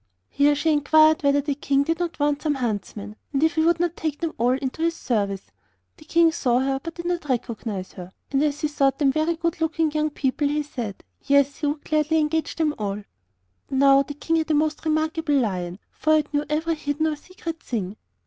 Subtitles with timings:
[0.29, 3.79] Here she enquired whether the King did not want some huntsmen, and if he would
[3.79, 5.51] not take them all into his service.
[5.97, 9.35] The King saw her but did not recognize her, and as he thought them very
[9.35, 13.03] good looking young people, he said, 'Yes, he would gladly engage them all.'
[13.69, 13.79] So they became the twelve royal huntsmen.
[13.79, 17.61] Now, the King had a most remarkable Lion, for it knew every hidden or secret
[17.61, 17.95] thing.